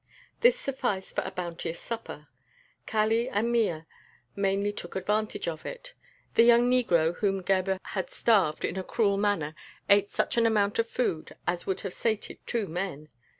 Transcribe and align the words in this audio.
This 0.39 0.59
sufficed 0.59 1.13
for 1.13 1.21
a 1.21 1.29
bounteous 1.29 1.79
supper. 1.79 2.27
Kali 2.87 3.29
and 3.29 3.51
Mea 3.51 3.83
mainly 4.35 4.73
took 4.73 4.95
advantage 4.95 5.47
of 5.47 5.63
it. 5.63 5.93
The 6.33 6.41
young 6.41 6.67
negro 6.71 7.15
whom 7.17 7.43
Gebhr 7.43 7.77
had 7.83 8.09
starved 8.09 8.65
in 8.65 8.79
a 8.79 8.83
cruel 8.83 9.17
manner 9.17 9.53
ate 9.91 10.09
such 10.09 10.37
an 10.37 10.47
amount 10.47 10.79
of 10.79 10.89
food 10.89 11.35
as 11.45 11.67
would 11.67 11.81
have 11.81 11.93
sated 11.93 12.39
two 12.47 12.67
men. 12.67 13.09